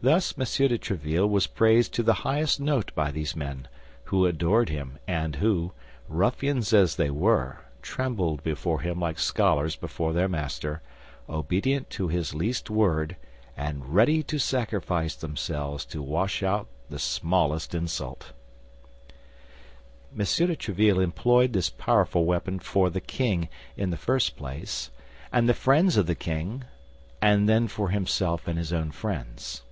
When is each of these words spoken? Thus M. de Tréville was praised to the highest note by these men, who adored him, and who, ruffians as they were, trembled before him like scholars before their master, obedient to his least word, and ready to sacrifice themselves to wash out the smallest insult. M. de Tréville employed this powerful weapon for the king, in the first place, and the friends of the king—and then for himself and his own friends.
Thus 0.00 0.32
M. 0.38 0.44
de 0.68 0.78
Tréville 0.78 1.28
was 1.28 1.48
praised 1.48 1.92
to 1.94 2.04
the 2.04 2.22
highest 2.22 2.60
note 2.60 2.94
by 2.94 3.10
these 3.10 3.34
men, 3.34 3.66
who 4.04 4.26
adored 4.26 4.68
him, 4.68 5.00
and 5.08 5.34
who, 5.34 5.72
ruffians 6.08 6.72
as 6.72 6.94
they 6.94 7.10
were, 7.10 7.62
trembled 7.82 8.44
before 8.44 8.80
him 8.82 9.00
like 9.00 9.18
scholars 9.18 9.74
before 9.74 10.12
their 10.12 10.28
master, 10.28 10.82
obedient 11.28 11.90
to 11.90 12.06
his 12.06 12.32
least 12.32 12.70
word, 12.70 13.16
and 13.56 13.92
ready 13.92 14.22
to 14.22 14.38
sacrifice 14.38 15.16
themselves 15.16 15.84
to 15.86 16.00
wash 16.00 16.44
out 16.44 16.68
the 16.88 17.00
smallest 17.00 17.74
insult. 17.74 18.26
M. 20.12 20.18
de 20.18 20.24
Tréville 20.24 21.02
employed 21.02 21.52
this 21.52 21.70
powerful 21.70 22.24
weapon 22.24 22.60
for 22.60 22.88
the 22.88 23.00
king, 23.00 23.48
in 23.76 23.90
the 23.90 23.96
first 23.96 24.36
place, 24.36 24.92
and 25.32 25.48
the 25.48 25.54
friends 25.54 25.96
of 25.96 26.06
the 26.06 26.14
king—and 26.14 27.48
then 27.48 27.66
for 27.66 27.88
himself 27.88 28.46
and 28.46 28.58
his 28.58 28.72
own 28.72 28.92
friends. 28.92 29.62